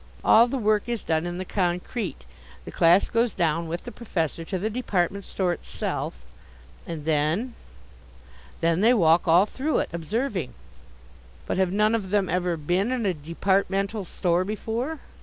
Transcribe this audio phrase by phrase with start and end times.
[0.25, 2.25] All the work is done in the concrete.
[2.65, 6.15] The class goes down with the professor to the department store itself"
[6.87, 7.53] "And then"
[8.61, 10.55] "Then they walk all through it, observing."
[11.45, 15.01] "But have none of them ever been in a departmental store before?"